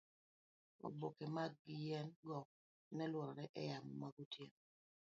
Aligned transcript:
oboke 0.85 1.25
mag 1.35 1.53
yien 1.79 2.07
go 2.25 2.39
neluorore 2.97 3.45
e 3.61 3.61
yamo 3.69 3.91
magotieno 4.01 4.57